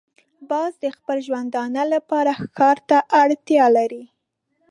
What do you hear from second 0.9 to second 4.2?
خپل ژوندانه لپاره ښکار ته اړتیا لري